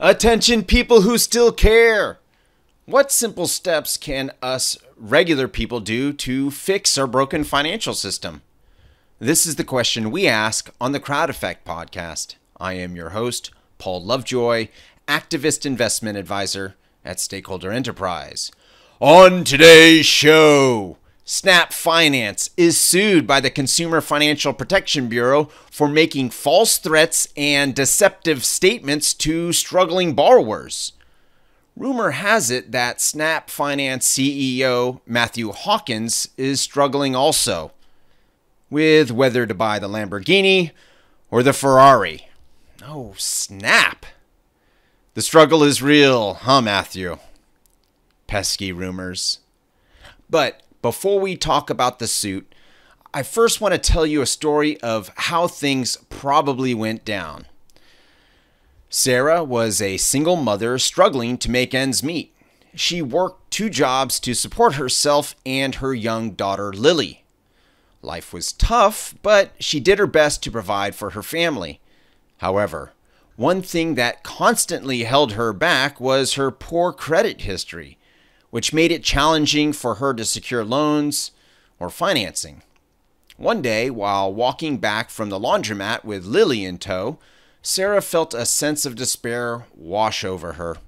Attention, 0.00 0.62
people 0.62 1.00
who 1.00 1.18
still 1.18 1.50
care! 1.50 2.20
What 2.86 3.10
simple 3.10 3.48
steps 3.48 3.96
can 3.96 4.30
us 4.40 4.78
regular 4.96 5.48
people 5.48 5.80
do 5.80 6.12
to 6.12 6.52
fix 6.52 6.96
our 6.96 7.08
broken 7.08 7.42
financial 7.42 7.94
system? 7.94 8.42
This 9.18 9.44
is 9.44 9.56
the 9.56 9.64
question 9.64 10.12
we 10.12 10.28
ask 10.28 10.70
on 10.80 10.92
the 10.92 11.00
Crowd 11.00 11.30
Effect 11.30 11.66
podcast. 11.66 12.36
I 12.60 12.74
am 12.74 12.94
your 12.94 13.08
host, 13.08 13.50
Paul 13.78 14.04
Lovejoy, 14.04 14.68
activist 15.08 15.66
investment 15.66 16.16
advisor 16.16 16.76
at 17.04 17.18
Stakeholder 17.18 17.72
Enterprise. 17.72 18.52
On 19.00 19.42
today's 19.42 20.06
show, 20.06 20.96
Snap 21.30 21.74
Finance 21.74 22.48
is 22.56 22.80
sued 22.80 23.26
by 23.26 23.38
the 23.38 23.50
Consumer 23.50 24.00
Financial 24.00 24.54
Protection 24.54 25.10
Bureau 25.10 25.50
for 25.70 25.86
making 25.86 26.30
false 26.30 26.78
threats 26.78 27.28
and 27.36 27.74
deceptive 27.74 28.46
statements 28.46 29.12
to 29.12 29.52
struggling 29.52 30.14
borrowers. 30.14 30.94
Rumor 31.76 32.12
has 32.12 32.50
it 32.50 32.72
that 32.72 33.02
Snap 33.02 33.50
Finance 33.50 34.08
CEO 34.08 35.02
Matthew 35.04 35.52
Hawkins 35.52 36.30
is 36.38 36.62
struggling 36.62 37.14
also 37.14 37.72
with 38.70 39.10
whether 39.10 39.46
to 39.46 39.52
buy 39.52 39.78
the 39.78 39.86
Lamborghini 39.86 40.70
or 41.30 41.42
the 41.42 41.52
Ferrari. 41.52 42.26
Oh, 42.82 43.12
snap! 43.18 44.06
The 45.12 45.20
struggle 45.20 45.62
is 45.62 45.82
real, 45.82 46.32
huh, 46.32 46.62
Matthew? 46.62 47.18
Pesky 48.26 48.72
rumors. 48.72 49.40
But 50.30 50.62
before 50.82 51.20
we 51.20 51.36
talk 51.36 51.70
about 51.70 51.98
the 51.98 52.06
suit, 52.06 52.54
I 53.12 53.22
first 53.22 53.60
want 53.60 53.72
to 53.72 53.78
tell 53.78 54.06
you 54.06 54.20
a 54.20 54.26
story 54.26 54.80
of 54.80 55.10
how 55.16 55.48
things 55.48 55.96
probably 56.08 56.74
went 56.74 57.04
down. 57.04 57.46
Sarah 58.90 59.42
was 59.44 59.82
a 59.82 59.96
single 59.96 60.36
mother 60.36 60.78
struggling 60.78 61.36
to 61.38 61.50
make 61.50 61.74
ends 61.74 62.02
meet. 62.02 62.34
She 62.74 63.02
worked 63.02 63.50
two 63.50 63.70
jobs 63.70 64.20
to 64.20 64.34
support 64.34 64.74
herself 64.74 65.34
and 65.44 65.76
her 65.76 65.94
young 65.94 66.32
daughter, 66.32 66.72
Lily. 66.72 67.24
Life 68.02 68.32
was 68.32 68.52
tough, 68.52 69.14
but 69.22 69.52
she 69.58 69.80
did 69.80 69.98
her 69.98 70.06
best 70.06 70.42
to 70.44 70.50
provide 70.50 70.94
for 70.94 71.10
her 71.10 71.22
family. 71.22 71.80
However, 72.38 72.92
one 73.36 73.62
thing 73.62 73.94
that 73.96 74.22
constantly 74.22 75.04
held 75.04 75.32
her 75.32 75.52
back 75.52 76.00
was 76.00 76.34
her 76.34 76.50
poor 76.50 76.92
credit 76.92 77.42
history 77.42 77.97
which 78.50 78.72
made 78.72 78.92
it 78.92 79.02
challenging 79.02 79.72
for 79.72 79.96
her 79.96 80.14
to 80.14 80.24
secure 80.24 80.64
loans 80.64 81.32
or 81.78 81.90
financing. 81.90 82.62
One 83.36 83.62
day, 83.62 83.88
while 83.88 84.32
walking 84.32 84.78
back 84.78 85.10
from 85.10 85.28
the 85.28 85.38
laundromat 85.38 86.04
with 86.04 86.24
Lily 86.24 86.64
in 86.64 86.78
tow, 86.78 87.18
Sarah 87.62 88.02
felt 88.02 88.34
a 88.34 88.46
sense 88.46 88.84
of 88.84 88.96
despair 88.96 89.66
wash 89.76 90.24
over 90.24 90.54
her. 90.54 90.78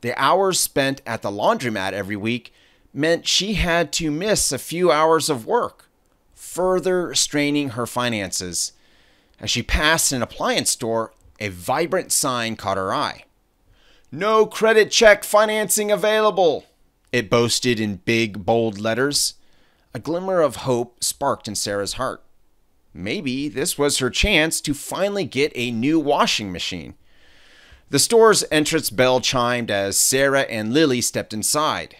The 0.00 0.18
hours 0.20 0.60
spent 0.60 1.02
at 1.06 1.22
the 1.22 1.30
laundromat 1.30 1.92
every 1.92 2.16
week 2.16 2.52
meant 2.92 3.26
she 3.26 3.54
had 3.54 3.92
to 3.94 4.10
miss 4.10 4.52
a 4.52 4.58
few 4.58 4.92
hours 4.92 5.28
of 5.28 5.46
work, 5.46 5.88
further 6.34 7.14
straining 7.14 7.70
her 7.70 7.86
finances. 7.86 8.72
As 9.40 9.50
she 9.50 9.62
passed 9.62 10.12
an 10.12 10.22
appliance 10.22 10.70
store, 10.70 11.12
a 11.40 11.48
vibrant 11.48 12.12
sign 12.12 12.54
caught 12.54 12.76
her 12.76 12.94
eye. 12.94 13.24
No 14.12 14.46
credit 14.46 14.90
check 14.90 15.24
financing 15.24 15.90
available. 15.90 16.64
It 17.14 17.30
boasted 17.30 17.78
in 17.78 17.98
big, 18.04 18.44
bold 18.44 18.80
letters. 18.80 19.34
A 19.94 20.00
glimmer 20.00 20.40
of 20.40 20.56
hope 20.66 21.04
sparked 21.04 21.46
in 21.46 21.54
Sarah's 21.54 21.92
heart. 21.92 22.24
Maybe 22.92 23.48
this 23.48 23.78
was 23.78 23.98
her 23.98 24.10
chance 24.10 24.60
to 24.62 24.74
finally 24.74 25.24
get 25.24 25.52
a 25.54 25.70
new 25.70 26.00
washing 26.00 26.50
machine. 26.50 26.94
The 27.88 28.00
store's 28.00 28.42
entrance 28.50 28.90
bell 28.90 29.20
chimed 29.20 29.70
as 29.70 29.96
Sarah 29.96 30.40
and 30.40 30.74
Lily 30.74 31.00
stepped 31.00 31.32
inside. 31.32 31.94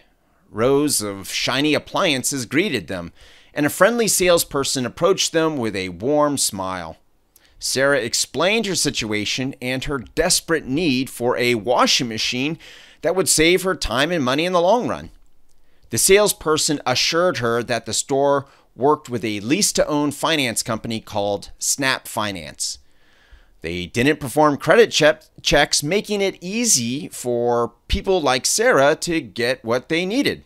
Rows 0.49 1.01
of 1.01 1.29
shiny 1.29 1.73
appliances 1.73 2.45
greeted 2.45 2.87
them, 2.87 3.13
and 3.53 3.65
a 3.65 3.69
friendly 3.69 4.09
salesperson 4.09 4.85
approached 4.85 5.31
them 5.31 5.55
with 5.55 5.77
a 5.77 5.87
warm 5.87 6.37
smile. 6.37 6.97
Sarah 7.57 7.99
explained 8.01 8.65
her 8.65 8.75
situation 8.75 9.55
and 9.61 9.85
her 9.85 9.97
desperate 9.97 10.65
need 10.65 11.09
for 11.09 11.37
a 11.37 11.55
washing 11.55 12.09
machine 12.09 12.59
that 13.05 13.15
would 13.15 13.29
save 13.29 13.61
her 13.61 13.75
time 13.75 14.11
and 14.11 14.25
money 14.25 14.45
in 14.45 14.51
the 14.51 14.59
long 14.59 14.87
run. 14.87 15.11
The 15.91 15.97
salesperson 15.99 16.81
assured 16.87 17.37
her 17.37 17.61
that 17.61 17.85
the 17.85 17.93
store 17.93 18.47
worked 18.75 19.09
with 19.09 19.23
a 19.23 19.41
lease 19.41 19.71
to 19.73 19.85
own 19.85 20.09
finance 20.09 20.63
company 20.63 20.99
called 20.99 21.51
Snap 21.59 22.07
Finance. 22.07 22.79
They 23.61 23.85
didn't 23.85 24.19
perform 24.19 24.57
credit 24.57 24.89
che- 24.89 25.19
checks, 25.43 25.83
making 25.83 26.21
it 26.21 26.39
easy 26.41 27.07
for 27.09 27.73
people 27.87 28.23
like 28.23 28.47
Sarah 28.47 28.95
to 29.01 29.21
get 29.21 29.63
what 29.63 29.87
they 29.87 30.03
needed. 30.03 30.43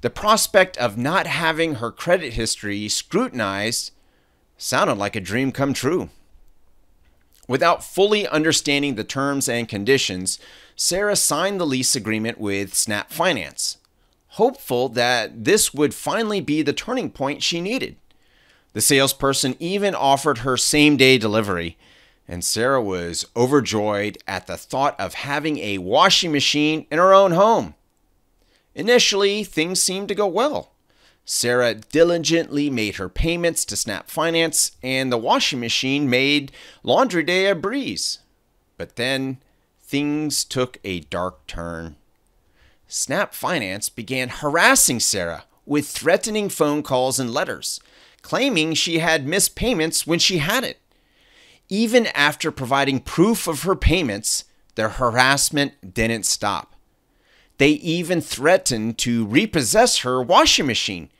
The 0.00 0.08
prospect 0.08 0.78
of 0.78 0.96
not 0.96 1.26
having 1.26 1.74
her 1.74 1.90
credit 1.90 2.32
history 2.32 2.88
scrutinized 2.88 3.92
sounded 4.56 4.94
like 4.94 5.14
a 5.14 5.20
dream 5.20 5.52
come 5.52 5.74
true. 5.74 6.08
Without 7.46 7.84
fully 7.84 8.26
understanding 8.26 8.94
the 8.94 9.04
terms 9.04 9.46
and 9.46 9.68
conditions, 9.68 10.38
Sarah 10.78 11.16
signed 11.16 11.58
the 11.58 11.66
lease 11.66 11.96
agreement 11.96 12.38
with 12.38 12.74
Snap 12.74 13.10
Finance, 13.10 13.78
hopeful 14.28 14.90
that 14.90 15.44
this 15.44 15.72
would 15.72 15.94
finally 15.94 16.42
be 16.42 16.60
the 16.60 16.74
turning 16.74 17.10
point 17.10 17.42
she 17.42 17.62
needed. 17.62 17.96
The 18.74 18.82
salesperson 18.82 19.56
even 19.58 19.94
offered 19.94 20.38
her 20.38 20.58
same 20.58 20.98
day 20.98 21.16
delivery, 21.16 21.78
and 22.28 22.44
Sarah 22.44 22.82
was 22.82 23.24
overjoyed 23.34 24.18
at 24.28 24.46
the 24.46 24.58
thought 24.58 25.00
of 25.00 25.14
having 25.14 25.58
a 25.60 25.78
washing 25.78 26.30
machine 26.30 26.86
in 26.90 26.98
her 26.98 27.14
own 27.14 27.32
home. 27.32 27.74
Initially, 28.74 29.44
things 29.44 29.80
seemed 29.80 30.08
to 30.08 30.14
go 30.14 30.26
well. 30.26 30.72
Sarah 31.24 31.74
diligently 31.74 32.68
made 32.68 32.96
her 32.96 33.08
payments 33.08 33.64
to 33.64 33.76
Snap 33.76 34.10
Finance, 34.10 34.72
and 34.82 35.10
the 35.10 35.16
washing 35.16 35.58
machine 35.58 36.10
made 36.10 36.52
laundry 36.82 37.22
day 37.22 37.46
a 37.46 37.54
breeze. 37.54 38.18
But 38.76 38.96
then 38.96 39.38
things 39.86 40.44
took 40.44 40.78
a 40.82 41.00
dark 41.00 41.46
turn. 41.46 41.96
Snap 42.88 43.34
Finance 43.34 43.88
began 43.88 44.28
harassing 44.28 44.98
Sarah 44.98 45.44
with 45.64 45.86
threatening 45.88 46.48
phone 46.48 46.82
calls 46.82 47.20
and 47.20 47.32
letters, 47.32 47.80
claiming 48.22 48.74
she 48.74 48.98
had 48.98 49.26
missed 49.26 49.54
payments 49.54 50.06
when 50.06 50.18
she 50.18 50.38
hadn't. 50.38 50.76
Even 51.68 52.06
after 52.08 52.50
providing 52.50 53.00
proof 53.00 53.46
of 53.46 53.62
her 53.62 53.76
payments, 53.76 54.44
their 54.74 54.88
harassment 54.88 55.94
didn't 55.94 56.26
stop. 56.26 56.74
They 57.58 57.70
even 57.70 58.20
threatened 58.20 58.98
to 58.98 59.26
repossess 59.26 59.98
her 59.98 60.20
washing 60.20 60.66
machine, 60.66 61.10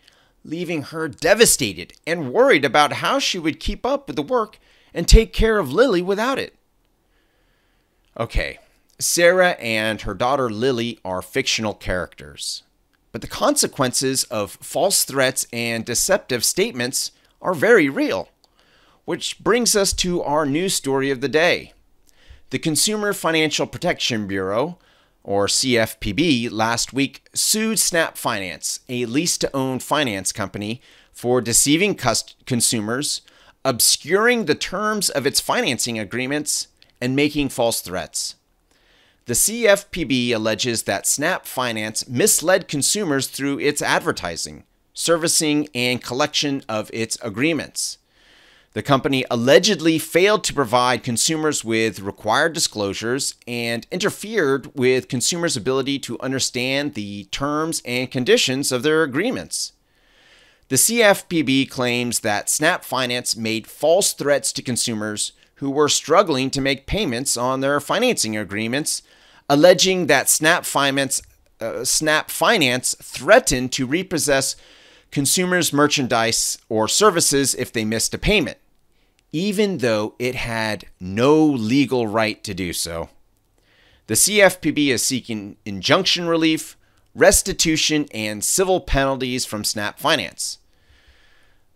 leaving 0.45 0.83
her 0.83 1.09
devastated 1.09 1.93
and 2.07 2.33
worried 2.33 2.65
about 2.65 2.95
how 2.95 3.19
she 3.19 3.39
would 3.39 3.61
keep 3.61 3.87
up 3.87 4.07
with 4.07 4.17
the 4.17 4.23
work 4.23 4.59
and 4.93 5.07
take 5.07 5.33
care 5.33 5.59
of 5.59 5.73
Lily 5.73 6.03
without 6.03 6.39
it. 6.39 6.57
Okay, 8.19 8.59
Sarah 8.99 9.51
and 9.61 10.01
her 10.01 10.15
daughter 10.15 10.49
Lily 10.49 10.99
are 11.05 11.21
fictional 11.21 11.75
characters, 11.75 12.63
but 13.13 13.21
the 13.21 13.27
consequences 13.27 14.25
of 14.25 14.53
false 14.53 15.05
threats 15.05 15.47
and 15.53 15.85
deceptive 15.85 16.43
statements 16.43 17.13
are 17.43 17.53
very 17.53 17.91
real. 17.91 18.31
Which 19.05 19.39
brings 19.39 19.77
us 19.77 19.93
to 19.95 20.23
our 20.23 20.47
news 20.47 20.75
story 20.75 21.11
of 21.11 21.21
the 21.21 21.29
day. 21.29 21.75
The 22.51 22.59
Consumer 22.59 23.13
Financial 23.13 23.67
Protection 23.67 24.27
Bureau, 24.27 24.79
or 25.23 25.47
CFPB, 25.47 26.51
last 26.51 26.95
week 26.95 27.29
sued 27.35 27.79
Snap 27.79 28.17
Finance, 28.17 28.81
a 28.89 29.05
lease 29.05 29.37
to 29.39 29.55
own 29.55 29.79
finance 29.79 30.33
company, 30.33 30.81
for 31.13 31.41
deceiving 31.41 31.99
consumers, 32.47 33.21
obscuring 33.65 34.47
the 34.47 34.55
terms 34.55 35.11
of 35.11 35.27
its 35.27 35.39
financing 35.39 35.99
agreements, 35.99 36.69
and 37.01 37.17
making 37.17 37.49
false 37.49 37.81
threats. 37.81 38.37
The 39.27 39.35
CFPB 39.35 40.33
alleges 40.33 40.85
that 40.85 41.07
Snap 41.07 41.47
Finance 41.47 42.09
misled 42.09 42.69
consumers 42.69 43.27
through 43.27 43.59
its 43.59 43.83
advertising, 43.83 44.63
servicing, 44.95 45.69
and 45.75 46.03
collection 46.03 46.63
of 46.69 46.91
its 46.93 47.19
agreements. 47.23 47.99
The 48.77 48.83
company 48.83 49.25
allegedly 49.31 49.99
failed 49.99 50.45
to 50.45 50.53
provide 50.53 51.03
consumers 51.03 51.65
with 51.65 52.01
required 52.01 52.53
disclosures 52.53 53.35
and 53.49 53.87
interfered 53.91 54.71
with 54.77 55.09
consumers' 55.09 55.57
ability 55.57 55.99
to 56.01 56.21
understand 56.21 56.95
the 56.95 57.25
terms 57.31 57.81
and 57.85 58.11
conditions 58.11 58.71
of 58.71 58.83
their 58.83 59.03
agreements. 59.03 59.73
The 60.69 60.77
CFPB 60.77 61.71
claims 61.71 62.21
that 62.21 62.51
Snap 62.51 62.85
Finance 62.85 63.35
made 63.35 63.67
false 63.67 64.13
threats 64.13 64.53
to 64.53 64.63
consumers 64.63 65.33
who 65.57 65.71
were 65.71 65.89
struggling 65.89 66.51
to 66.51 66.61
make 66.61 66.87
payments 66.87 67.37
on 67.37 67.61
their 67.61 67.81
financing 67.81 68.37
agreements, 68.37 69.03
alleging 69.49 70.07
that 70.07 70.29
Snap 70.29 70.65
Finance, 70.65 71.23
uh, 71.61 71.85
Snap 71.85 72.31
Finance 72.31 72.95
threatened 73.03 73.73
to 73.73 73.87
repossess 73.87 74.57
consumers' 75.11 75.73
merchandise 75.73 76.59
or 76.69 76.89
services 76.89 77.55
if 77.55 77.73
they 77.73 77.85
missed 77.85 78.13
a 78.13 78.19
payment, 78.19 78.59
even 79.33 79.79
though 79.79 80.15
it 80.19 80.35
had 80.35 80.85
no 81.01 81.45
legal 81.45 82.07
right 82.07 82.43
to 82.45 82.53
do 82.53 82.73
so. 82.73 83.09
The 84.09 84.15
CFPB 84.15 84.89
is 84.89 85.03
seeking 85.03 85.57
injunction 85.65 86.27
relief, 86.27 86.77
restitution, 87.15 88.07
and 88.13 88.45
civil 88.45 88.81
penalties 88.81 89.45
from 89.45 89.65
Snap 89.65 89.99
Finance. 89.99 90.59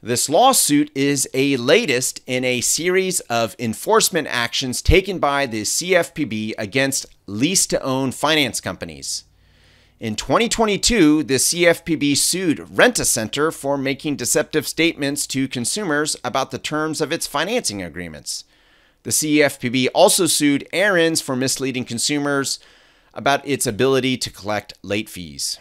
This 0.02 0.30
lawsuit 0.30 0.90
is 0.94 1.28
a 1.34 1.58
latest 1.58 2.22
in 2.26 2.42
a 2.42 2.62
series 2.62 3.20
of 3.20 3.54
enforcement 3.58 4.28
actions 4.30 4.80
taken 4.80 5.18
by 5.18 5.44
the 5.44 5.62
CFPB 5.62 6.54
against 6.56 7.04
lease 7.26 7.66
to 7.66 7.82
own 7.82 8.10
finance 8.10 8.62
companies. 8.62 9.24
In 9.98 10.16
2022, 10.16 11.24
the 11.24 11.34
CFPB 11.34 12.16
sued 12.16 12.66
Rent-A-Center 12.70 13.50
for 13.50 13.76
making 13.76 14.16
deceptive 14.16 14.66
statements 14.66 15.26
to 15.26 15.46
consumers 15.46 16.16
about 16.24 16.50
the 16.50 16.58
terms 16.58 17.02
of 17.02 17.12
its 17.12 17.26
financing 17.26 17.82
agreements. 17.82 18.44
The 19.02 19.10
CFPB 19.10 19.88
also 19.94 20.24
sued 20.24 20.66
Aaron's 20.72 21.20
for 21.20 21.36
misleading 21.36 21.84
consumers 21.84 22.58
about 23.12 23.46
its 23.46 23.66
ability 23.66 24.16
to 24.16 24.30
collect 24.30 24.72
late 24.82 25.10
fees. 25.10 25.58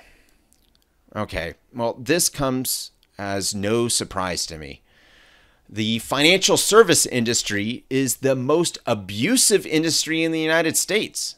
Okay, 1.13 1.55
well, 1.73 1.97
this 1.99 2.29
comes 2.29 2.91
as 3.19 3.53
no 3.53 3.87
surprise 3.89 4.47
to 4.47 4.57
me. 4.57 4.81
The 5.67 5.99
financial 5.99 6.55
service 6.57 7.05
industry 7.05 7.83
is 7.89 8.17
the 8.17 8.35
most 8.35 8.79
abusive 8.87 9.67
industry 9.67 10.23
in 10.23 10.31
the 10.31 10.39
United 10.39 10.75
States. 10.77 11.35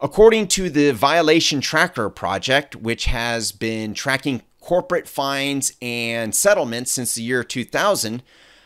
According 0.00 0.48
to 0.48 0.68
the 0.70 0.92
Violation 0.92 1.60
Tracker 1.60 2.08
Project, 2.10 2.76
which 2.76 3.06
has 3.06 3.50
been 3.50 3.94
tracking 3.94 4.42
corporate 4.60 5.08
fines 5.08 5.72
and 5.82 6.32
settlements 6.34 6.92
since 6.92 7.14
the 7.14 7.22
year 7.22 7.42
2000, 7.42 8.22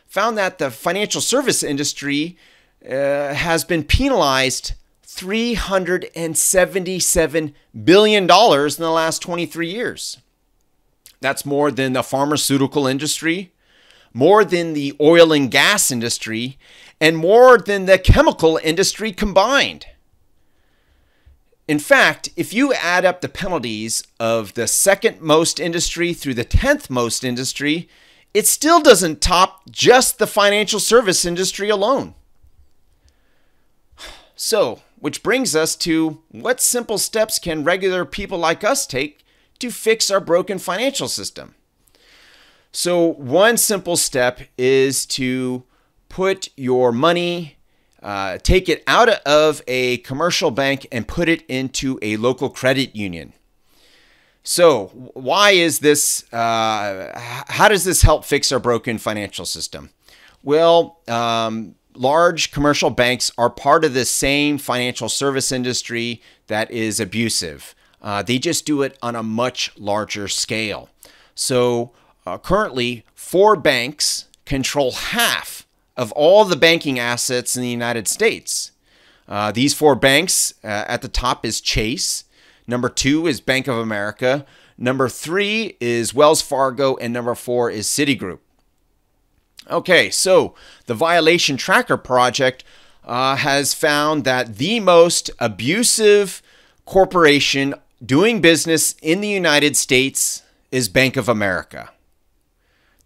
found 0.06 0.36
that 0.36 0.58
the 0.58 0.70
financial 0.70 1.20
service 1.20 1.62
industry 1.62 2.36
uh, 2.84 3.34
has 3.34 3.64
been 3.64 3.84
penalized 3.84 4.72
$377 5.06 7.52
billion 7.84 8.22
in 8.24 8.28
the 8.28 8.90
last 8.90 9.22
23 9.22 9.70
years. 9.70 10.18
That's 11.20 11.44
more 11.44 11.70
than 11.70 11.92
the 11.92 12.02
pharmaceutical 12.02 12.86
industry, 12.86 13.52
more 14.12 14.44
than 14.44 14.72
the 14.72 14.94
oil 15.00 15.32
and 15.32 15.50
gas 15.50 15.90
industry, 15.90 16.58
and 17.00 17.16
more 17.16 17.58
than 17.58 17.86
the 17.86 17.98
chemical 17.98 18.58
industry 18.62 19.12
combined. 19.12 19.86
In 21.66 21.78
fact, 21.78 22.30
if 22.34 22.54
you 22.54 22.72
add 22.72 23.04
up 23.04 23.20
the 23.20 23.28
penalties 23.28 24.02
of 24.18 24.54
the 24.54 24.66
second 24.66 25.20
most 25.20 25.60
industry 25.60 26.14
through 26.14 26.34
the 26.34 26.44
10th 26.44 26.88
most 26.88 27.22
industry, 27.22 27.88
it 28.32 28.46
still 28.46 28.80
doesn't 28.80 29.20
top 29.20 29.70
just 29.70 30.18
the 30.18 30.26
financial 30.26 30.80
service 30.80 31.24
industry 31.24 31.68
alone. 31.68 32.14
So, 34.34 34.80
which 34.98 35.22
brings 35.22 35.54
us 35.54 35.76
to 35.76 36.22
what 36.30 36.60
simple 36.60 36.96
steps 36.96 37.38
can 37.38 37.64
regular 37.64 38.04
people 38.04 38.38
like 38.38 38.64
us 38.64 38.86
take 38.86 39.24
to 39.60 39.70
fix 39.70 40.10
our 40.10 40.20
broken 40.20 40.58
financial 40.58 41.08
system? 41.08 41.54
So, 42.72 43.12
one 43.14 43.56
simple 43.56 43.96
step 43.96 44.40
is 44.56 45.06
to 45.06 45.64
put 46.08 46.48
your 46.56 46.92
money 46.92 47.58
uh, 48.02 48.38
take 48.38 48.68
it 48.68 48.82
out 48.86 49.08
of 49.08 49.62
a 49.66 49.98
commercial 49.98 50.50
bank 50.50 50.86
and 50.92 51.08
put 51.08 51.28
it 51.28 51.42
into 51.48 51.98
a 52.00 52.16
local 52.16 52.48
credit 52.48 52.94
union. 52.94 53.32
So, 54.44 54.86
why 55.14 55.50
is 55.50 55.80
this? 55.80 56.32
Uh, 56.32 57.12
how 57.48 57.68
does 57.68 57.84
this 57.84 58.02
help 58.02 58.24
fix 58.24 58.52
our 58.52 58.60
broken 58.60 58.98
financial 58.98 59.44
system? 59.44 59.90
Well, 60.42 61.00
um, 61.08 61.74
large 61.94 62.52
commercial 62.52 62.90
banks 62.90 63.32
are 63.36 63.50
part 63.50 63.84
of 63.84 63.94
the 63.94 64.04
same 64.04 64.58
financial 64.58 65.08
service 65.08 65.50
industry 65.50 66.22
that 66.46 66.70
is 66.70 67.00
abusive. 67.00 67.74
Uh, 68.00 68.22
they 68.22 68.38
just 68.38 68.64
do 68.64 68.82
it 68.82 68.96
on 69.02 69.16
a 69.16 69.22
much 69.22 69.72
larger 69.76 70.28
scale. 70.28 70.88
So, 71.34 71.92
uh, 72.26 72.38
currently, 72.38 73.04
four 73.14 73.56
banks 73.56 74.26
control 74.44 74.92
half 74.92 75.66
of 75.96 76.12
all 76.12 76.44
the 76.44 76.56
banking 76.56 76.98
assets 76.98 77.56
in 77.56 77.62
the 77.62 77.68
United 77.68 78.06
States. 78.08 78.72
Uh, 79.28 79.52
these 79.52 79.74
four 79.74 79.94
banks 79.94 80.54
uh, 80.64 80.84
at 80.86 81.02
the 81.02 81.08
top 81.08 81.44
is 81.44 81.60
Chase, 81.60 82.24
number 82.66 82.88
two 82.88 83.26
is 83.26 83.40
Bank 83.40 83.66
of 83.66 83.76
America, 83.76 84.46
number 84.78 85.08
three 85.08 85.76
is 85.80 86.14
Wells 86.14 86.40
Fargo, 86.40 86.96
and 86.96 87.12
number 87.12 87.34
four 87.34 87.70
is 87.70 87.86
Citigroup. 87.86 88.38
Okay, 89.70 90.08
so 90.08 90.54
the 90.86 90.94
Violation 90.94 91.58
Tracker 91.58 91.98
Project 91.98 92.64
uh, 93.04 93.36
has 93.36 93.74
found 93.74 94.24
that 94.24 94.56
the 94.56 94.80
most 94.80 95.30
abusive 95.38 96.42
corporation 96.86 97.74
doing 98.04 98.40
business 98.40 98.94
in 99.02 99.20
the 99.20 99.28
United 99.28 99.76
States 99.76 100.42
is 100.70 100.88
Bank 100.88 101.16
of 101.16 101.28
America. 101.28 101.90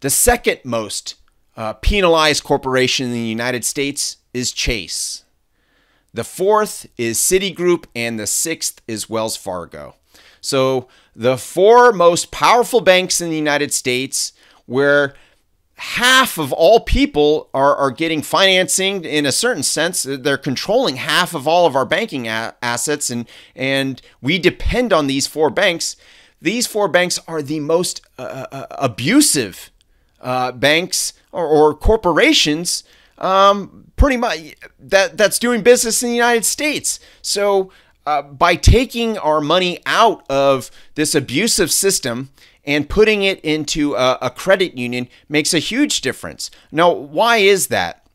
The 0.00 0.10
second 0.10 0.60
most 0.64 1.14
uh, 1.56 1.74
penalized 1.74 2.44
corporation 2.44 3.06
in 3.06 3.12
the 3.12 3.20
United 3.20 3.64
States 3.64 4.18
is 4.34 4.52
Chase. 4.52 5.24
The 6.14 6.24
fourth 6.24 6.86
is 6.98 7.18
Citigroup, 7.18 7.86
and 7.94 8.18
the 8.18 8.26
sixth 8.26 8.82
is 8.86 9.08
Wells 9.08 9.36
Fargo. 9.36 9.96
So, 10.40 10.88
the 11.14 11.38
four 11.38 11.92
most 11.92 12.30
powerful 12.30 12.80
banks 12.80 13.20
in 13.20 13.30
the 13.30 13.36
United 13.36 13.72
States, 13.72 14.32
where 14.66 15.14
half 15.82 16.38
of 16.38 16.52
all 16.52 16.78
people 16.78 17.50
are, 17.52 17.74
are 17.74 17.90
getting 17.90 18.22
financing 18.22 19.04
in 19.04 19.26
a 19.26 19.32
certain 19.32 19.64
sense, 19.64 20.04
they're 20.04 20.38
controlling 20.38 20.94
half 20.94 21.34
of 21.34 21.48
all 21.48 21.66
of 21.66 21.74
our 21.74 21.84
banking 21.84 22.28
a- 22.28 22.54
assets, 22.62 23.10
and, 23.10 23.28
and 23.56 24.00
we 24.20 24.38
depend 24.38 24.92
on 24.92 25.08
these 25.08 25.26
four 25.26 25.50
banks. 25.50 25.96
These 26.40 26.68
four 26.68 26.86
banks 26.86 27.18
are 27.26 27.42
the 27.42 27.58
most 27.58 28.00
uh, 28.16 28.46
uh 28.52 28.66
abusive 28.70 29.70
uh, 30.20 30.52
banks 30.52 31.14
or, 31.32 31.46
or 31.46 31.74
corporations 31.74 32.84
um, 33.18 33.90
pretty 33.96 34.16
much 34.16 34.54
that 34.78 35.16
that's 35.16 35.40
doing 35.40 35.62
business 35.62 36.00
in 36.02 36.10
the 36.10 36.14
United 36.14 36.44
States. 36.44 37.00
So 37.22 37.72
uh, 38.06 38.22
by 38.22 38.54
taking 38.54 39.18
our 39.18 39.40
money 39.40 39.80
out 39.84 40.24
of 40.30 40.70
this 40.94 41.16
abusive 41.16 41.72
system 41.72 42.30
and 42.64 42.88
putting 42.88 43.22
it 43.22 43.40
into 43.40 43.94
a, 43.94 44.18
a 44.22 44.30
credit 44.30 44.76
union 44.76 45.08
makes 45.28 45.52
a 45.52 45.58
huge 45.58 46.00
difference. 46.00 46.50
Now, 46.70 46.92
why 46.92 47.38
is 47.38 47.68
that? 47.68 48.06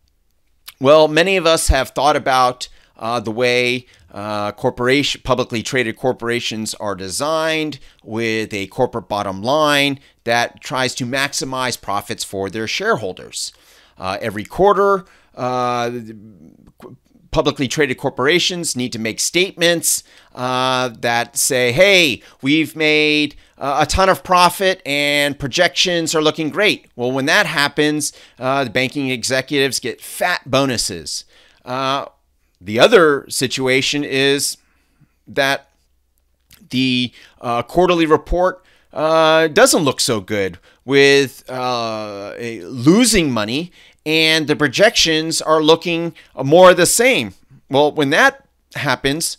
Well, 0.80 1.08
many 1.08 1.38
of 1.38 1.46
us 1.46 1.70
have 1.70 1.90
thought 1.90 2.16
about 2.16 2.70
uh, 2.98 3.20
the 3.20 3.32
way 3.32 3.88
uh, 4.12 4.52
corporation 4.54 5.22
publicly 5.24 5.62
traded 5.62 5.98
corporations 5.98 6.74
are 6.76 6.96
designed 6.96 7.80
with 8.04 8.54
a 8.54 8.68
corporate 8.68 9.10
bottom 9.10 9.42
line 9.42 10.00
that 10.24 10.62
tries 10.62 10.96
to 10.96 11.06
maximize 11.06 11.80
profits 11.80 12.24
for 12.24 12.50
their 12.50 12.68
shareholders. 12.68 13.54
Uh, 13.98 14.18
every 14.22 14.44
quarter, 14.44 15.06
uh, 15.36 15.92
publicly 17.32 17.68
traded 17.68 17.98
corporations 17.98 18.76
need 18.76 18.92
to 18.94 19.00
make 19.00 19.20
statements 19.20 20.04
uh, 20.36 20.90
that 21.00 21.38
say, 21.38 21.72
hey, 21.72 22.22
we've 22.42 22.76
made 22.76 23.36
uh, 23.58 23.80
a 23.82 23.86
ton 23.86 24.10
of 24.10 24.24
profit 24.24 24.82
and 24.86 25.38
projections 25.38 26.14
are 26.14 26.22
looking 26.22 26.50
great. 26.50 26.88
Well, 26.96 27.12
when 27.12 27.26
that 27.26 27.46
happens, 27.46 28.14
uh, 28.40 28.64
the 28.66 28.70
banking 28.70 29.10
executives 29.10 29.80
get 29.80 30.02
fat 30.02 30.50
bonuses. 30.50 31.26
Uh, 31.66 32.06
the 32.62 32.80
other 32.80 33.26
situation 33.30 34.04
is 34.04 34.58
that 35.28 35.70
the 36.70 37.12
uh, 37.42 37.64
quarterly 37.64 38.06
report 38.06 38.64
uh, 38.94 39.48
doesn't 39.48 39.84
look 39.84 40.00
so 40.00 40.22
good 40.22 40.58
with 40.86 41.44
losing 41.50 43.32
money, 43.32 43.72
and 44.08 44.48
the 44.48 44.56
projections 44.56 45.42
are 45.42 45.62
looking 45.62 46.16
more 46.42 46.74
the 46.74 46.86
same. 46.86 47.34
Well, 47.70 47.92
when 47.92 48.10
that 48.12 48.48
happens, 48.74 49.38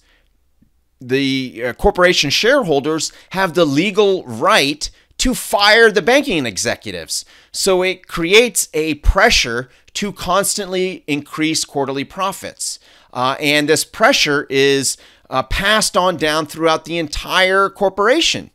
the 1.00 1.62
uh, 1.64 1.72
corporation 1.72 2.28
shareholders 2.28 3.10
have 3.30 3.54
the 3.54 3.64
legal 3.64 4.24
right 4.26 4.90
to 5.16 5.34
fire 5.34 5.90
the 5.90 6.02
banking 6.02 6.44
executives. 6.44 7.24
So 7.50 7.82
it 7.82 8.08
creates 8.08 8.68
a 8.74 8.96
pressure 8.96 9.70
to 9.94 10.12
constantly 10.12 11.02
increase 11.06 11.64
quarterly 11.64 12.04
profits. 12.04 12.78
Uh, 13.10 13.36
and 13.40 13.70
this 13.70 13.86
pressure 13.86 14.46
is 14.50 14.98
uh, 15.30 15.44
passed 15.44 15.96
on 15.96 16.18
down 16.18 16.44
throughout 16.44 16.84
the 16.84 16.98
entire 16.98 17.70
corporation. 17.70 18.50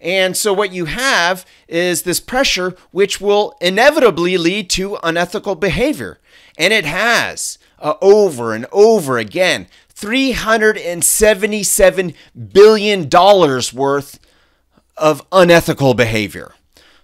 And 0.00 0.36
so, 0.36 0.52
what 0.52 0.72
you 0.72 0.86
have 0.86 1.46
is 1.68 2.02
this 2.02 2.18
pressure, 2.20 2.74
which 2.90 3.20
will 3.20 3.56
inevitably 3.60 4.36
lead 4.38 4.68
to 4.70 4.98
unethical 5.02 5.54
behavior. 5.54 6.18
And 6.56 6.72
it 6.72 6.86
has 6.86 7.58
uh, 7.78 7.94
over 8.00 8.54
and 8.54 8.66
over 8.72 9.18
again 9.18 9.68
$377 9.94 12.14
billion 12.52 13.08
worth 13.74 14.18
of 14.96 15.24
unethical 15.30 15.94
behavior. 15.94 16.54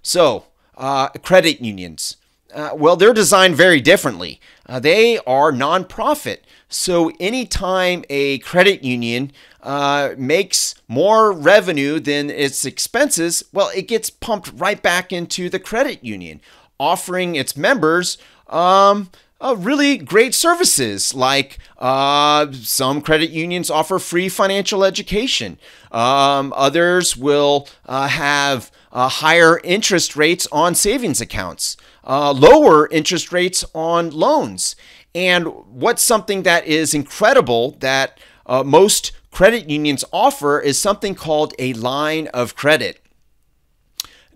So, 0.01 0.47
uh, 0.77 1.09
credit 1.09 1.61
unions, 1.61 2.17
uh, 2.55 2.71
well, 2.75 2.95
they're 2.97 3.13
designed 3.13 3.57
very 3.57 3.81
differently. 3.81 4.41
Uh, 4.67 4.79
they 4.81 5.19
are 5.21 5.53
nonprofit. 5.53 6.39
So, 6.69 7.13
anytime 7.21 8.05
a 8.11 8.39
credit 8.39 8.83
union 8.83 9.31
uh, 9.63 10.15
makes 10.19 10.75
more 10.89 11.33
revenue 11.33 12.01
than 12.01 12.29
its 12.29 12.65
expenses, 12.65 13.45
well, 13.53 13.71
it 13.75 13.87
gets 13.89 14.11
pumped 14.11 14.53
right 14.57 14.83
back 14.83 15.13
into 15.13 15.49
the 15.49 15.61
credit 15.61 16.05
union, 16.05 16.41
offering 16.79 17.37
its 17.37 17.57
members 17.57 18.19
um, 18.49 19.11
uh, 19.41 19.55
really 19.59 19.99
great 19.99 20.35
services 20.35 21.15
like 21.15 21.59
uh, 21.79 22.51
some 22.53 23.01
credit 23.03 23.31
unions 23.31 23.71
offer 23.71 23.99
free 23.99 24.29
financial 24.29 24.85
education. 24.85 25.59
Um, 25.93 26.53
others 26.57 27.17
will 27.17 27.69
uh, 27.85 28.09
have 28.09 28.71
uh, 28.93 29.09
higher 29.09 29.61
interest 29.63 30.17
rates 30.17 30.49
on 30.51 30.75
savings 30.75 31.21
accounts, 31.21 31.77
uh, 32.05 32.33
lower 32.33 32.89
interest 32.89 33.31
rates 33.31 33.65
on 33.75 34.11
loans. 34.11 34.75
And 35.17 35.47
what's 35.47 36.03
something 36.03 36.43
that 36.43 36.67
is 36.67 36.93
incredible 36.93 37.71
that 37.81 38.21
uh, 38.45 38.63
most 38.63 39.13
credit 39.31 39.71
unions 39.71 40.05
offer 40.13 40.61
is 40.61 40.79
something 40.79 41.15
called 41.15 41.55
a 41.59 41.73
line 41.73 42.27
of 42.35 42.55
credit. 42.55 43.01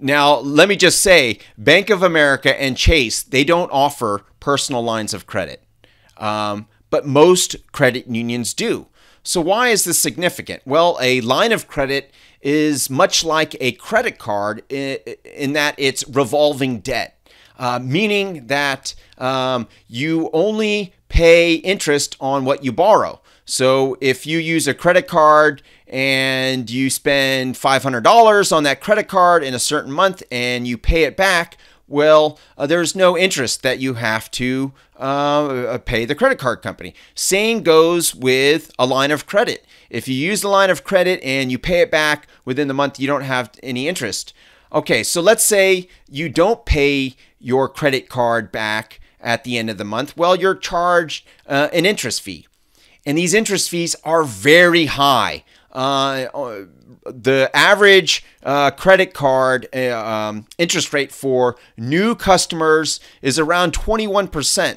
Now, 0.00 0.38
let 0.38 0.70
me 0.70 0.76
just 0.76 1.02
say 1.02 1.38
Bank 1.58 1.90
of 1.90 2.02
America 2.02 2.58
and 2.58 2.78
Chase, 2.78 3.22
they 3.22 3.44
don't 3.44 3.70
offer 3.70 4.24
personal 4.40 4.82
lines 4.82 5.12
of 5.12 5.26
credit, 5.26 5.62
um, 6.16 6.66
but 6.88 7.06
most 7.06 7.56
credit 7.72 8.06
unions 8.06 8.54
do. 8.54 8.86
So, 9.22 9.42
why 9.42 9.68
is 9.68 9.84
this 9.84 9.98
significant? 9.98 10.62
Well, 10.64 10.96
a 11.02 11.20
line 11.20 11.52
of 11.52 11.68
credit 11.68 12.10
is 12.40 12.88
much 12.88 13.22
like 13.22 13.54
a 13.60 13.72
credit 13.72 14.18
card 14.18 14.62
in, 14.70 14.96
in 15.26 15.52
that 15.52 15.74
it's 15.76 16.08
revolving 16.08 16.80
debt 16.80 17.19
uh, 17.60 17.78
meaning 17.78 18.46
that 18.46 18.94
um, 19.18 19.68
you 19.86 20.30
only 20.32 20.94
pay 21.08 21.54
interest 21.54 22.16
on 22.18 22.44
what 22.44 22.64
you 22.64 22.72
borrow. 22.72 23.20
So 23.44 23.98
if 24.00 24.26
you 24.26 24.38
use 24.38 24.66
a 24.66 24.74
credit 24.74 25.06
card 25.06 25.62
and 25.86 26.70
you 26.70 26.88
spend 26.88 27.56
$500 27.56 28.56
on 28.56 28.62
that 28.62 28.80
credit 28.80 29.08
card 29.08 29.44
in 29.44 29.52
a 29.52 29.58
certain 29.58 29.92
month 29.92 30.22
and 30.32 30.66
you 30.66 30.78
pay 30.78 31.02
it 31.02 31.16
back, 31.16 31.58
well, 31.86 32.38
uh, 32.56 32.66
there's 32.66 32.96
no 32.96 33.18
interest 33.18 33.62
that 33.62 33.78
you 33.78 33.94
have 33.94 34.30
to 34.30 34.72
uh, 34.96 35.76
pay 35.84 36.04
the 36.06 36.14
credit 36.14 36.38
card 36.38 36.62
company. 36.62 36.94
Same 37.14 37.62
goes 37.62 38.14
with 38.14 38.70
a 38.78 38.86
line 38.86 39.10
of 39.10 39.26
credit. 39.26 39.66
If 39.90 40.08
you 40.08 40.14
use 40.14 40.40
the 40.40 40.48
line 40.48 40.70
of 40.70 40.84
credit 40.84 41.20
and 41.22 41.50
you 41.50 41.58
pay 41.58 41.80
it 41.80 41.90
back 41.90 42.26
within 42.44 42.68
the 42.68 42.74
month, 42.74 43.00
you 43.00 43.06
don't 43.06 43.22
have 43.22 43.50
any 43.62 43.86
interest. 43.88 44.32
Okay, 44.72 45.02
so 45.02 45.20
let's 45.20 45.42
say 45.42 45.88
you 46.08 46.28
don't 46.28 46.64
pay 46.64 47.16
your 47.38 47.68
credit 47.68 48.08
card 48.08 48.52
back 48.52 49.00
at 49.20 49.44
the 49.44 49.58
end 49.58 49.68
of 49.68 49.78
the 49.78 49.84
month. 49.84 50.16
Well, 50.16 50.36
you're 50.36 50.54
charged 50.54 51.26
uh, 51.46 51.68
an 51.72 51.86
interest 51.86 52.22
fee, 52.22 52.46
and 53.04 53.18
these 53.18 53.34
interest 53.34 53.68
fees 53.68 53.96
are 54.04 54.22
very 54.22 54.86
high. 54.86 55.44
Uh, 55.72 56.26
uh 56.34 56.64
the 57.04 57.50
average 57.54 58.24
uh, 58.42 58.70
credit 58.70 59.14
card 59.14 59.66
uh, 59.74 59.96
um, 59.96 60.46
interest 60.58 60.92
rate 60.92 61.12
for 61.12 61.56
new 61.76 62.14
customers 62.14 63.00
is 63.22 63.38
around 63.38 63.72
21%. 63.72 64.76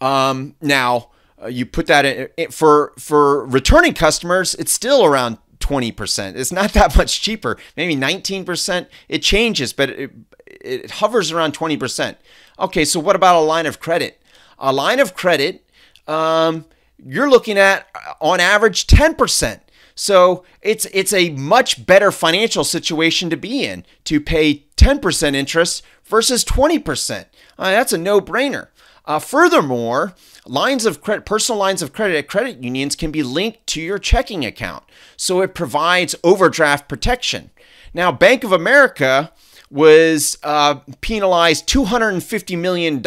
Um, 0.00 0.54
now, 0.60 1.10
uh, 1.42 1.48
you 1.48 1.66
put 1.66 1.86
that 1.86 2.04
in, 2.04 2.50
for 2.50 2.92
for 2.98 3.46
returning 3.46 3.94
customers, 3.94 4.54
it's 4.54 4.72
still 4.72 5.04
around 5.04 5.38
20%. 5.70 6.34
It's 6.36 6.52
not 6.52 6.72
that 6.72 6.96
much 6.96 7.20
cheaper, 7.20 7.56
maybe 7.76 7.94
19%. 7.94 8.86
It 9.08 9.22
changes, 9.22 9.72
but 9.72 9.90
it, 9.90 10.10
it 10.46 10.90
hovers 10.92 11.30
around 11.30 11.56
20%. 11.56 12.16
Okay, 12.58 12.84
so 12.84 12.98
what 12.98 13.16
about 13.16 13.36
a 13.36 13.44
line 13.44 13.66
of 13.66 13.80
credit? 13.80 14.20
A 14.58 14.72
line 14.72 15.00
of 15.00 15.14
credit, 15.14 15.64
um, 16.06 16.66
you're 16.98 17.30
looking 17.30 17.56
at 17.56 17.86
uh, 17.94 18.14
on 18.20 18.40
average 18.40 18.86
10%. 18.86 19.60
So 19.94 20.44
it's 20.62 20.86
it's 20.86 21.12
a 21.12 21.30
much 21.30 21.84
better 21.84 22.10
financial 22.10 22.64
situation 22.64 23.28
to 23.30 23.36
be 23.36 23.64
in 23.64 23.84
to 24.04 24.18
pay 24.18 24.64
10% 24.76 25.34
interest 25.34 25.82
versus 26.04 26.42
20%. 26.44 27.26
Uh, 27.58 27.70
that's 27.70 27.92
a 27.92 27.98
no-brainer. 27.98 28.68
Uh, 29.10 29.18
furthermore, 29.18 30.14
lines 30.46 30.86
of 30.86 31.00
credit, 31.00 31.26
personal 31.26 31.58
lines 31.58 31.82
of 31.82 31.92
credit 31.92 32.16
at 32.16 32.28
credit 32.28 32.62
unions 32.62 32.94
can 32.94 33.10
be 33.10 33.24
linked 33.24 33.66
to 33.66 33.82
your 33.82 33.98
checking 33.98 34.44
account, 34.44 34.84
so 35.16 35.40
it 35.40 35.52
provides 35.52 36.14
overdraft 36.22 36.88
protection. 36.88 37.50
Now, 37.92 38.12
Bank 38.12 38.44
of 38.44 38.52
America 38.52 39.32
was 39.68 40.38
uh, 40.44 40.76
penalized 41.00 41.66
$250 41.66 42.56
million 42.56 43.02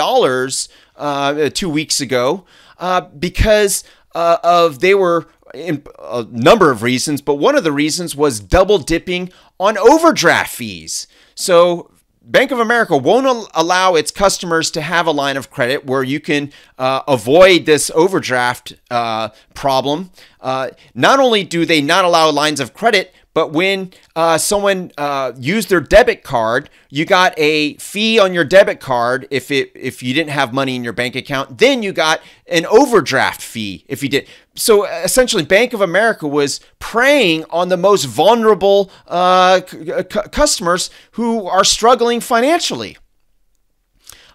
uh, 0.98 1.50
two 1.52 1.70
weeks 1.70 2.02
ago 2.02 2.44
uh, 2.80 3.00
because 3.00 3.86
uh, 4.14 4.40
of 4.44 4.80
they 4.80 4.96
were 4.96 5.30
in 5.54 5.86
a 6.00 6.28
number 6.30 6.70
of 6.70 6.84
reasons, 6.84 7.22
but 7.22 7.36
one 7.36 7.56
of 7.56 7.64
the 7.64 7.72
reasons 7.72 8.14
was 8.14 8.42
double 8.42 8.78
dipping 8.78 9.32
on 9.58 9.78
overdraft 9.78 10.54
fees. 10.54 11.08
So 11.34 11.93
Bank 12.26 12.52
of 12.52 12.60
America 12.60 12.96
won't 12.96 13.50
allow 13.54 13.96
its 13.96 14.10
customers 14.10 14.72
to 14.72 14.82
have 14.82 15.08
a 15.08 15.12
line 15.12 15.36
of 15.36 15.52
credit 15.52 15.86
where 15.86 16.04
you 16.04 16.22
can 16.22 16.54
uh, 16.80 17.02
avoid 17.06 17.66
this 17.66 17.92
overdraft 17.94 18.74
uh, 18.90 19.28
problem. 19.54 20.10
Uh, 20.40 20.70
not 20.96 21.20
only 21.20 21.44
do 21.44 21.66
they 21.66 21.82
not 21.82 22.06
allow 22.06 22.32
lines 22.32 22.62
of 22.62 22.74
credit, 22.74 23.14
but 23.34 23.52
when 23.52 23.92
uh, 24.16 24.38
someone 24.38 24.92
uh, 24.98 25.34
used 25.38 25.70
their 25.70 25.80
debit 25.80 26.24
card, 26.24 26.70
you 26.90 27.06
got 27.06 27.34
a 27.38 27.76
fee 27.76 28.20
on 28.20 28.34
your 28.34 28.44
debit 28.44 28.80
card 28.80 29.28
if 29.32 29.50
it 29.50 29.72
if 29.76 30.04
you 30.04 30.14
didn't 30.14 30.30
have 30.30 30.54
money 30.54 30.76
in 30.76 30.84
your 30.84 30.94
bank 30.94 31.16
account. 31.16 31.58
Then 31.58 31.82
you 31.82 31.94
got 31.94 32.22
an 32.48 32.66
overdraft 32.68 33.42
fee 33.42 33.86
if 33.88 34.04
you 34.04 34.10
did. 34.10 34.28
So 34.56 34.86
essentially, 34.86 35.44
Bank 35.44 35.74
of 35.74 35.82
America 35.82 36.28
was 36.28 36.60
preying 36.78 37.46
on 37.50 37.70
the 37.70 37.78
most 37.78 38.06
vulnerable 38.06 38.92
uh, 39.08 39.62
c- 39.66 40.04
customers 40.32 40.92
who 41.14 41.48
are 41.48 41.64
struggling 41.64 42.20
financially. 42.20 42.98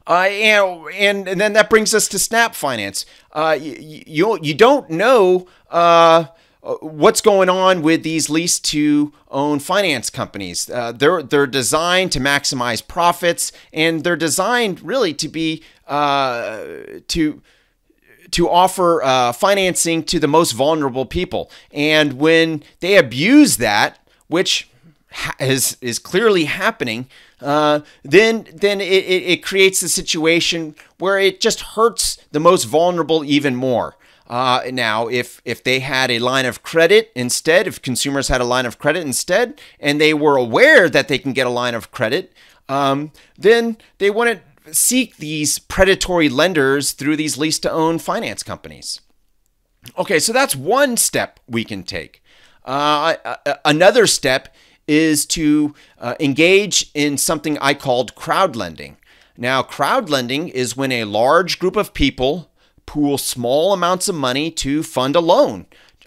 Uh, 0.09 0.27
and, 0.31 0.87
and, 0.95 1.29
and 1.29 1.41
then 1.41 1.53
that 1.53 1.69
brings 1.69 1.95
us 1.95 2.09
to 2.09 2.19
Snap 2.19 2.55
Finance. 2.55 3.05
Uh, 3.31 3.57
you, 3.61 4.03
you, 4.07 4.39
you 4.41 4.55
don't 4.55 4.89
know 4.89 5.47
uh, 5.71 5.75
uh, 5.79 6.27
what's 6.77 7.21
going 7.21 7.49
on 7.49 7.83
with 7.83 8.03
these 8.03 8.29
lease 8.29 8.61
to 8.61 9.13
own 9.31 9.59
finance 9.59 10.11
companies. 10.11 10.69
Uh, 10.69 10.93
they're 10.93 11.23
they're 11.23 11.47
designed 11.47 12.13
to 12.13 12.21
maximize 12.21 12.87
profits, 12.87 13.53
and 13.73 14.05
they're 14.05 14.17
designed 14.17 14.83
really 14.83 15.15
to 15.15 15.29
be 15.29 15.63
uh, 15.87 16.65
to 17.09 17.43
to 18.31 18.49
offer 18.49 19.03
uh, 19.03 19.33
financing 19.33 20.03
to 20.05 20.19
the 20.19 20.29
most 20.29 20.53
vulnerable 20.53 21.07
people. 21.07 21.51
And 21.73 22.15
when 22.15 22.63
they 22.81 22.97
abuse 22.97 23.57
that, 23.57 23.99
which 24.27 24.69
is 25.41 25.77
is 25.81 25.99
clearly 25.99 26.45
happening, 26.45 27.09
uh, 27.41 27.81
then 28.03 28.47
then 28.53 28.81
it, 28.81 29.05
it, 29.05 29.23
it 29.23 29.43
creates 29.43 29.83
a 29.83 29.89
situation 29.89 30.75
where 30.99 31.19
it 31.19 31.41
just 31.41 31.61
hurts 31.61 32.19
the 32.33 32.41
most 32.41 32.65
vulnerable 32.65 33.25
even 33.25 33.57
more. 33.57 33.97
Uh, 34.29 34.63
now, 34.71 35.09
if 35.09 35.41
if 35.45 35.65
they 35.65 35.81
had 35.81 36.11
a 36.11 36.19
line 36.19 36.45
of 36.45 36.63
credit 36.63 37.11
instead, 37.15 37.67
if 37.67 37.81
consumers 37.81 38.29
had 38.29 38.43
a 38.43 38.45
line 38.45 38.67
of 38.67 38.79
credit 38.79 39.01
instead, 39.05 39.59
and 39.81 39.99
they 39.99 40.13
were 40.13 40.37
aware 40.37 40.89
that 40.89 41.09
they 41.09 41.19
can 41.19 41.33
get 41.33 41.47
a 41.47 41.51
line 41.51 41.75
of 41.75 41.91
credit, 41.91 42.33
um, 42.69 43.11
then 43.39 43.79
they 43.97 44.11
wouldn't 44.11 44.43
seek 44.71 45.17
these 45.17 45.59
predatory 45.59 46.29
lenders 46.29 46.93
through 46.93 47.17
these 47.17 47.39
lease 47.39 47.59
to 47.59 47.73
own 47.73 47.99
finance 47.99 48.43
companies. 48.43 49.01
Okay, 49.97 50.19
so 50.19 50.33
that's 50.33 50.55
one 50.55 50.99
step 50.99 51.41
we 51.49 51.65
can 51.65 51.83
take. 51.83 52.23
Uh, 52.67 53.15
another 53.65 54.07
step 54.07 54.55
is 54.87 55.25
to 55.25 55.75
uh, 55.99 56.15
engage 56.21 56.91
in 56.93 57.17
something 57.17 57.57
I 57.59 57.73
called 57.73 58.15
crowd 58.15 58.57
lending. 58.57 58.99
Now, 59.39 59.63
crowd 59.63 60.11
lending 60.11 60.49
is 60.49 60.77
when 60.77 60.93
a 60.93 61.05
large 61.05 61.59
group 61.59 61.77
of 61.77 61.95
people 61.95 62.51
pool 62.89 63.19
small 63.19 63.75
amounts 63.75 64.09
of 64.09 64.15
money 64.15 64.51
to 64.51 64.83
fund 64.83 65.15
a 65.15 65.21
loan. 65.21 65.67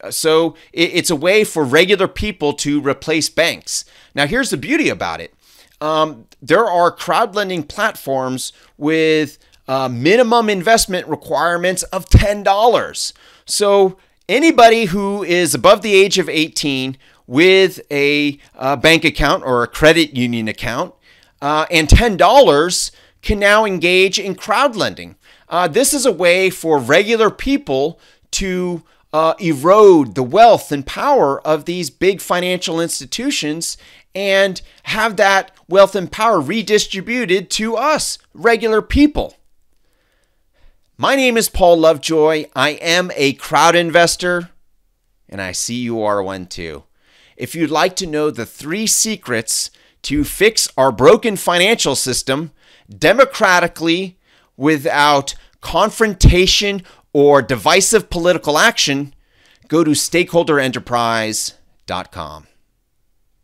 So 0.10 0.56
it's 0.74 1.12
a 1.12 1.16
way 1.16 1.44
for 1.44 1.64
regular 1.64 2.08
people 2.08 2.54
to 2.54 2.82
replace 2.82 3.30
banks. 3.30 3.86
Now, 4.16 4.26
here's 4.26 4.50
the 4.50 4.58
beauty 4.58 4.90
about 4.90 5.22
it 5.22 5.32
um, 5.80 6.26
there 6.42 6.66
are 6.66 6.92
crowd 6.92 7.36
lending 7.36 7.62
platforms 7.62 8.52
with 8.80 9.38
uh, 9.68 9.90
minimum 9.90 10.50
investment 10.50 11.08
requirements 11.08 11.84
of 11.84 12.10
$10. 12.10 13.14
So 13.46 13.98
anybody 14.28 14.86
who 14.86 15.24
is 15.24 15.54
above 15.54 15.84
the 15.84 15.94
age 15.94 16.18
of 16.18 16.28
18 16.28 16.98
with 17.28 17.80
a 17.92 18.40
uh, 18.56 18.76
bank 18.76 19.06
account 19.06 19.44
or 19.44 19.62
a 19.62 19.68
credit 19.68 20.16
union 20.16 20.48
account 20.48 20.96
uh, 21.44 21.68
and 21.70 21.88
$10 21.88 22.92
can 23.22 23.40
now 23.40 23.66
engage 23.66 24.20
in 24.20 24.34
crowd 24.34 24.76
lending. 24.76 25.16
Uh, 25.51 25.67
this 25.67 25.93
is 25.93 26.05
a 26.05 26.12
way 26.12 26.50
for 26.50 26.79
regular 26.79 27.29
people 27.29 28.00
to 28.31 28.84
uh, 29.12 29.34
erode 29.38 30.15
the 30.15 30.24
wealth 30.24 30.72
and 30.72 30.88
power 30.88 31.46
of 31.46 31.65
these 31.65 31.89
big 31.89 32.22
financial 32.22 32.79
institutions 32.79 33.77
and 34.15 34.62
have 34.84 35.17
that 35.17 35.51
wealth 35.67 35.93
and 35.93 36.10
power 36.10 36.39
redistributed 36.39 37.50
to 37.50 37.75
us, 37.75 38.17
regular 38.34 38.81
people. 38.81 39.36
My 40.98 41.17
name 41.17 41.36
is 41.36 41.50
Paul 41.50 41.79
Lovejoy. 41.79 42.46
I 42.55 42.70
am 42.70 43.12
a 43.17 43.34
crowd 43.34 43.75
investor, 43.75 44.51
and 45.27 45.41
I 45.41 45.51
see 45.51 45.75
you 45.75 46.01
are 46.01 46.24
one 46.24 46.46
too. 46.46 46.84
If 47.36 47.55
you'd 47.55 47.72
like 47.72 47.98
to 47.98 48.08
know 48.08 48.31
the 48.31 48.46
three 48.46 48.88
secrets 48.88 49.70
to 50.03 50.24
fix 50.24 50.70
our 50.77 50.93
broken 50.93 51.36
financial 51.36 51.96
system 51.96 52.51
democratically 52.89 54.17
without 54.62 55.34
confrontation 55.60 56.84
or 57.13 57.41
divisive 57.41 58.10
political 58.10 58.58
action, 58.60 59.13
go 59.68 59.84
to 59.84 59.91
stakeholderenterprise.com. 59.91 62.48